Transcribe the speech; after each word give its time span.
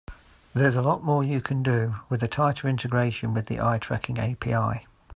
There's 0.55 0.75
a 0.75 0.81
lot 0.81 1.03
more 1.03 1.23
you 1.23 1.41
can 1.41 1.61
do 1.61 1.97
with 2.09 2.23
a 2.23 2.27
tighter 2.27 2.67
integration 2.67 3.35
with 3.35 3.45
the 3.45 3.61
eye 3.61 3.77
tracking 3.77 4.17
API. 4.17 4.87